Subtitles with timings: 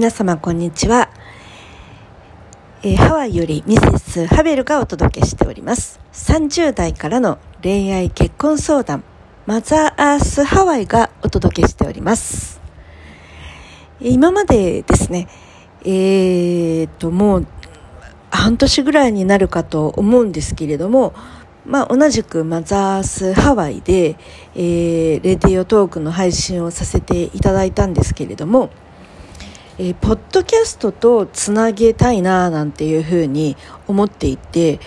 [0.00, 1.10] 皆様こんにちは、
[2.82, 6.00] えー、ハワイよりミセスハベルがお届けしております。
[6.14, 9.04] 30代からの恋愛結婚相談
[9.44, 12.62] マザーアースハワイがお届けしております。
[14.00, 15.28] 今までですね
[15.84, 17.46] えー、ともう
[18.30, 21.12] 半年ぐらいになるかと思うんですけれども
[21.66, 24.16] まあ、同じくマザースハワイで、
[24.54, 28.70] えー、レディオトークの配信をさせていただいたんですけれども、
[29.82, 33.56] えー、ポッドキャストとつなげたいななんていうふうに
[33.88, 34.78] 思っていて、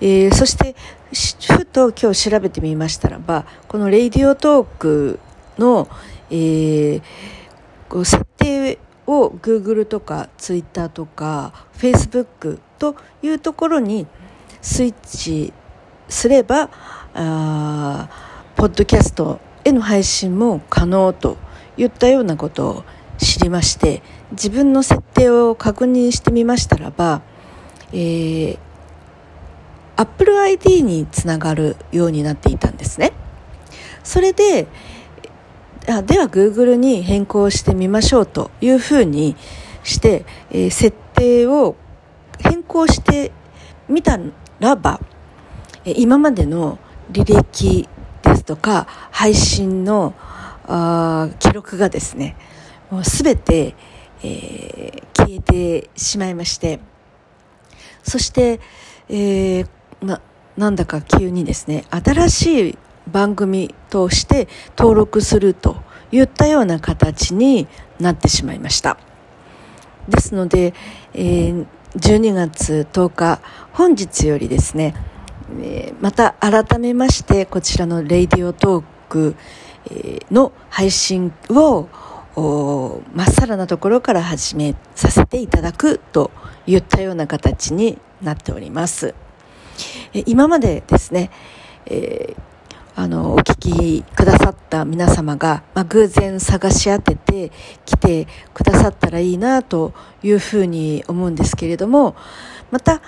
[0.00, 0.74] えー、そして
[1.56, 5.20] ふと今日調べてみましたらばこのレディオトーク
[5.56, 5.88] の、
[6.30, 7.02] えー、
[7.88, 14.08] こう設定を Google とか Twitter とか Facebook というところに
[14.60, 15.52] スイッチ
[16.08, 16.70] すれば
[17.14, 18.08] あ
[18.56, 21.36] ポッドキャストへの配信も可能と
[21.76, 22.84] いったようなことを
[23.20, 27.22] 知りまして自分の設定を確認してみましたらば、
[27.92, 28.58] えー、
[29.96, 33.12] Apple ID につながるようになっていたんですね。
[34.02, 34.66] それで
[35.88, 39.36] あでは Google に変更してみましょうというふうに
[39.82, 41.76] して、えー、設定を
[42.38, 43.32] 変更して
[43.88, 44.18] みた
[44.58, 45.00] らば
[45.84, 46.78] 今までの
[47.12, 47.88] 履歴
[48.22, 50.14] ですとか配信の
[50.66, 52.36] あ記録がですね
[52.90, 53.74] もう全て、
[54.22, 56.80] えー、消えてしまいまして。
[58.02, 58.60] そして、
[59.08, 59.66] えー、
[60.02, 60.20] な
[60.56, 62.78] なんだか急にですね新しい
[63.10, 65.76] 番組として登録すると
[66.12, 67.68] いったような形に
[67.98, 68.98] なってしまいました。
[70.08, 70.74] ですので、
[71.14, 73.40] えー、12月10日
[73.72, 74.94] 本日よりですね、
[75.60, 79.36] えー、また改めましてこちらの「レイディオトーク」
[80.30, 81.88] の配信を
[82.36, 86.30] まっさらなところから始めさせていただくと
[86.66, 89.14] いったような形になっております。
[90.26, 91.30] 今までですね、
[91.86, 92.40] えー、
[92.94, 97.50] あの、お聞きくださった皆様が、まあ、偶然探し当てて
[97.84, 99.92] 来てくださったらいいなと
[100.22, 102.14] いうふうに思うんですけれども、
[102.70, 103.00] また、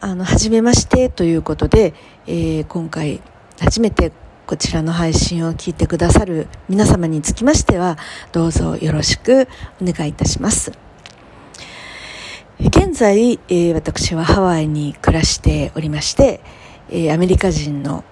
[0.00, 1.94] あの、はじめましてということで、
[2.26, 3.20] えー、今回
[3.60, 4.12] 初めて
[4.46, 7.98] こちらの配信を聞いてくださる皆様につきましては、
[8.30, 9.48] どうぞよろしく
[9.82, 10.70] お願いいたします。
[12.60, 16.40] 現在、えー、私はハワイに暮らしておりまして、
[16.90, 18.04] えー、アメリカ人の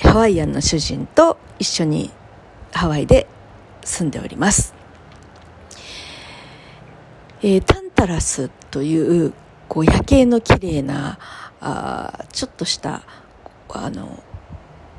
[0.00, 2.10] ハワイアンの主人と一緒に
[2.72, 3.26] ハワイで
[3.84, 4.74] 住んでおります。
[7.42, 9.34] えー、タンタラスという
[9.68, 11.18] こう夜景の綺麗な
[11.60, 13.02] あちょっとした
[13.68, 14.22] あの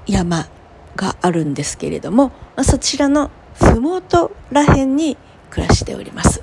[0.06, 0.48] 山
[0.96, 5.18] があるんですけれども、まあ、そちらの麓ら辺に
[5.50, 6.42] 暮らしております。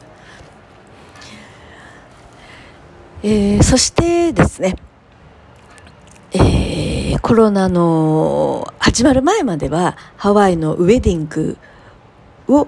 [3.25, 4.77] えー、そしてですね、
[6.33, 11.57] えー、コロナの始まる前まではハワイのウェディング
[12.49, 12.67] を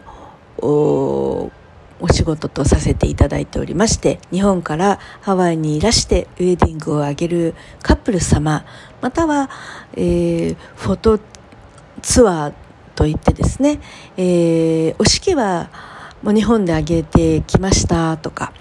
[2.01, 8.65] お仕事とさせていただいておりまして日本からハワイにいらしてウェディングを挙げるカップル様
[9.01, 9.51] または、
[9.95, 11.19] えー、フォト
[12.05, 12.53] ツアー
[12.95, 13.81] といってですね、
[14.17, 15.71] えー、お式は
[16.23, 18.53] もう日本で挙げてきましたとか、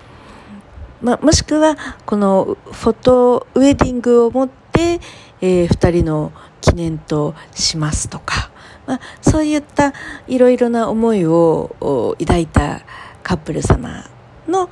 [1.01, 4.99] まあもしくはこのフォトウェディングを持って、
[5.41, 8.49] えー、2人の記念としますとか、
[8.87, 9.93] まあ、そういった
[10.27, 12.81] いろいろな思いを抱いた
[13.23, 14.05] カップル様
[14.47, 14.69] の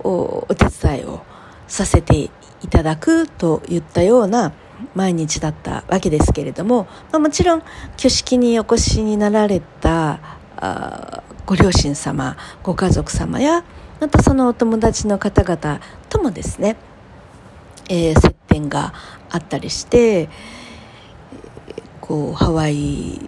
[0.00, 1.22] お手伝いを
[1.68, 2.30] させて
[2.62, 4.52] いただくといったような
[4.94, 7.62] 毎日だったわけですけれども、まあ、もちろん
[7.94, 10.20] 挙式にお越しになられた
[10.56, 13.64] あご両親様ご家族様や
[14.00, 16.76] またそのお友達の方々ともですね、
[17.88, 18.92] えー、接点が
[19.30, 20.28] あったりして
[22.00, 23.18] こうハワイ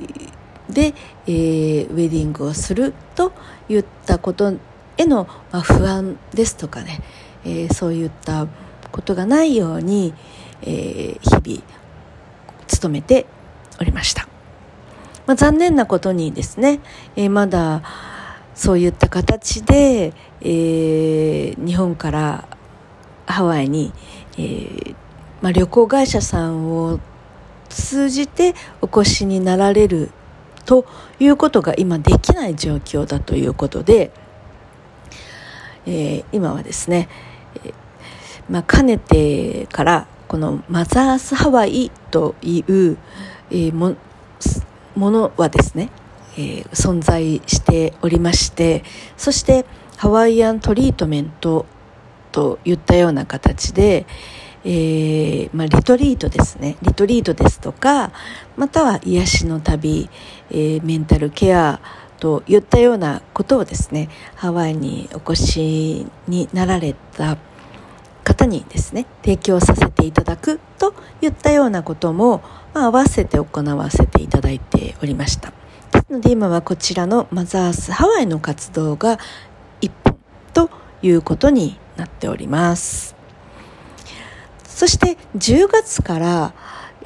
[0.69, 0.95] で、
[1.27, 3.33] えー、ウェディングをすると
[3.69, 4.55] いったこと
[4.97, 7.01] への、まあ、不安ですとかね、
[7.45, 8.47] えー、そういった
[8.93, 11.63] ことがないように、えー、日々
[12.83, 13.27] 努めて
[13.81, 14.29] おりました。
[15.27, 16.81] まあ、残念なことにですね、
[17.17, 17.83] えー、まだ
[18.55, 22.49] そういった形で、えー、日本から
[23.27, 23.93] ハワイに、
[24.39, 24.95] えー
[25.43, 27.01] まあ、旅行会社さんを
[27.69, 30.11] 通じてお越しになられる
[30.65, 30.87] と
[31.19, 34.11] いうことが今できない状況だということで、
[35.87, 37.09] えー、今はですね、
[37.65, 37.75] え
[38.49, 42.99] まあ、かねてからこのマザースハワイという、
[43.51, 43.97] えー、も
[44.95, 45.91] ものはですね、
[46.37, 48.83] えー、存在しておりまして
[49.17, 51.67] そしてハワイアントリートメント
[52.33, 54.07] といったような形で、
[54.65, 56.77] えー、まあ、リトリートですね。
[56.83, 58.13] リトリートですとか
[58.57, 60.11] または癒しの旅、
[60.51, 61.81] え、メンタルケア
[62.19, 67.39] といったようなことをですねハワイにお越しになられた
[68.25, 72.43] 方にですね提供させていただくといったようなことも、
[72.75, 75.53] まあ、合わせて行わせていただいておりました。
[75.93, 79.19] ですので今はこちらのマザースハワイの活動が
[79.81, 80.17] 一本
[80.53, 80.71] と
[81.03, 83.17] いうことになっております。
[84.65, 86.55] そして10月から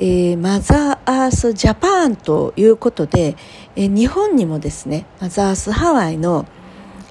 [0.03, 3.37] えー、マザーアースジャパンということで、
[3.77, 6.47] えー、日本にもですねマザーアースハワイの、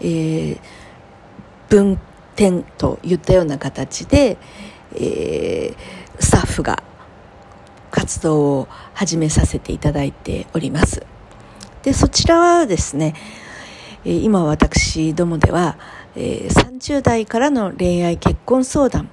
[0.02, 0.60] えー、
[1.68, 2.00] 分
[2.36, 4.38] 店といったような形で、
[5.00, 6.84] えー、スタッフが
[7.92, 11.06] 活動を始めさせていただいております。
[11.84, 13.16] でそちらはですね
[14.04, 15.78] 今私どもでは
[16.16, 19.10] 30代からの恋愛結婚相談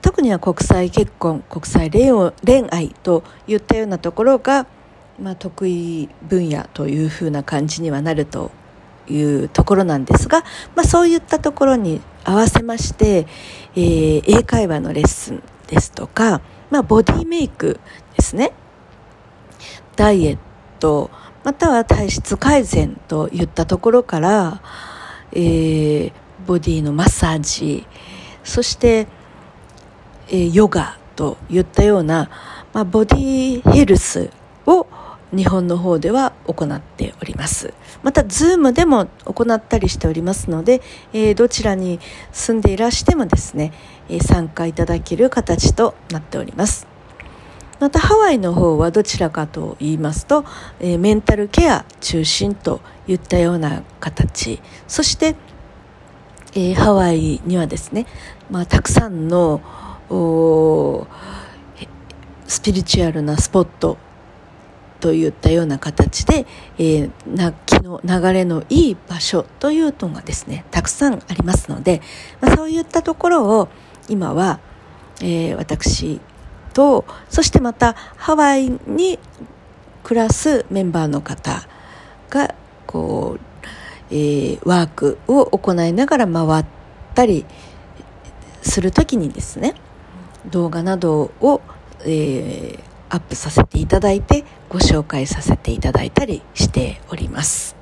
[0.00, 4.66] 特には国際結婚国際恋愛といったようなところが、
[5.20, 8.50] まあ、得意分野というふうな感じにはなると
[9.08, 10.42] いうところなんですが、
[10.74, 13.26] まあ、そういったところに合わせまして、
[13.74, 17.80] えー、英会話のレッスンですとか、まあ、ボディメイク
[18.16, 18.52] ですね。
[19.96, 20.38] ダイエッ
[20.78, 21.10] ト
[21.42, 24.60] または体質改善といったところから、
[25.32, 26.12] えー、
[26.46, 27.86] ボディのマッサージ
[28.44, 29.06] そして
[30.28, 32.28] えー、ヨガといったような、
[32.72, 34.30] まあ、ボディヘルス
[34.66, 34.86] を
[35.34, 37.74] 日本の方では行っております。
[38.02, 40.82] また Zoom でも行ったりしておりますので、
[41.12, 41.98] えー、どちらに
[42.32, 43.72] 住んでいらしてもですね、
[44.08, 46.86] えー、参加いただける形となっております。
[47.80, 50.44] またハワイの方はどちらかと言いますと、
[50.80, 54.60] えー、メンタルケア中心といったような形。
[54.86, 55.34] そして、
[56.54, 58.06] えハワイにはですね、
[58.50, 59.60] まあ、たくさんの
[62.46, 63.98] スピリチュアルなスポット
[65.00, 66.46] といったような形で、
[66.78, 72.00] えー、な気の流れのいい場所というのがですねたくさんありますので、
[72.40, 73.68] まあ、そういったところを
[74.08, 74.60] 今は、
[75.20, 76.20] えー、私
[76.72, 79.18] とそしてまたハワイに
[80.02, 81.66] 暮らすメンバーの方
[82.30, 82.54] が
[82.86, 83.40] こう、
[84.10, 86.64] えー、ワークを行いながら回っ
[87.14, 87.44] たり
[88.62, 89.74] する時にですね
[90.50, 91.60] 動画などを、
[92.04, 92.80] えー、
[93.16, 97.74] アップさせていただいてご紹介させていただいたりしております。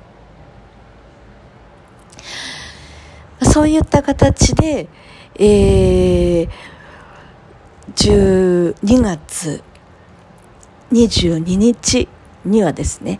[3.41, 4.87] そういった形で、
[5.35, 6.49] えー、
[7.93, 9.61] 12月
[10.91, 12.07] 22日
[12.45, 13.19] にはですね、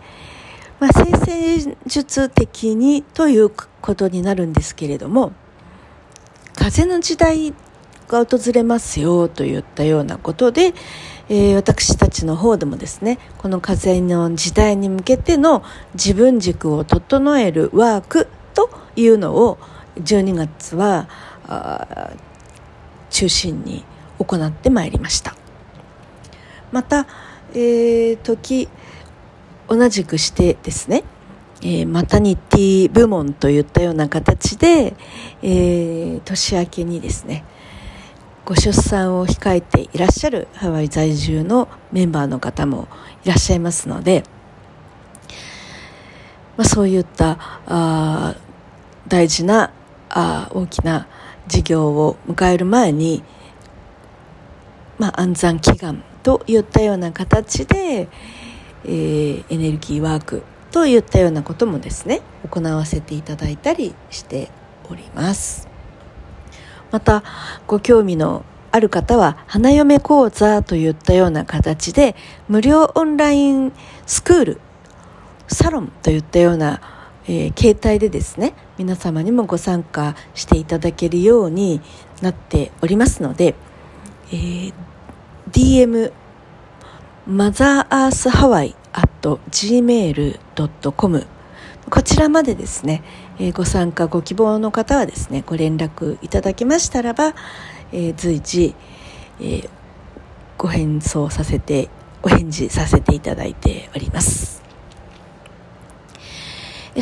[0.80, 5.32] まあ、生成術的にということになるんですけれども
[6.54, 7.54] 風の時代
[8.08, 10.74] が訪れますよといったようなことで、
[11.28, 15.64] えー、私たちの方でもですねこの風の時代に向けての
[15.94, 19.58] 自分軸を整えるワークというのを
[19.96, 21.08] 12月は
[23.10, 23.84] 中心に
[24.18, 25.34] 行ってまいりました。
[26.72, 27.06] また、
[27.52, 28.68] えー、時
[29.68, 31.04] 同じくしてですね
[31.62, 34.94] えー、マタニティ部門といったような形で、
[35.42, 37.44] えー、年明けにですね
[38.46, 42.86] ご出産を控えていらっしゃるハワイ在住のメンバーの方も
[43.24, 44.22] いらっしゃいますので、
[46.56, 48.36] まあ、そういったあ
[49.08, 49.72] 大事な
[50.10, 51.08] あ大きな
[51.48, 53.24] 事業を迎える前に、
[55.00, 58.08] まあ、安産祈願といったような形で、
[58.84, 64.52] えー、エネルギーワークといったようなこともですね行わせていただいたりして
[64.88, 65.65] おります。
[66.90, 67.22] また
[67.66, 72.14] ご興味のある方は花嫁講座といったような形で
[72.48, 73.72] 無料オンライン
[74.06, 74.60] スクール
[75.48, 76.80] サロンといったような、
[77.26, 81.80] えー、形態でですね皆様にもご参加していただけるように
[82.20, 83.54] なっておりますので、
[84.30, 84.74] えー、
[85.50, 86.12] DM
[87.26, 91.26] マザーアースハワイ at gmail.com
[91.90, 93.02] こちらまでですね、
[93.38, 97.34] えー、ご参加ご希望の方はですねご連絡いただけましたらば、
[97.92, 98.74] えー、随時、
[99.40, 99.70] えー、
[100.58, 101.88] ご返送させて
[102.22, 104.56] お返事させていただいております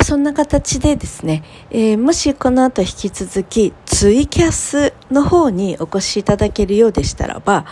[0.03, 7.65] そんな形でですね、えー、もしこの後引き続きツイキャスの方にお越しいただけるようでしたらば、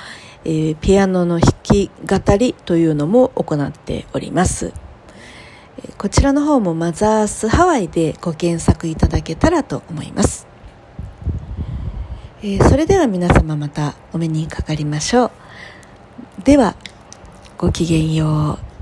[0.46, 4.83] えー、ピアノの弾き語りというのも行っております。
[5.98, 10.48] こちらの方もマザースハワイでご検索いただけたらと思います。
[12.42, 15.32] えー、それでは皆様またお目にかかりましょう。
[16.44, 16.76] では、
[17.58, 18.73] ごきげんよう。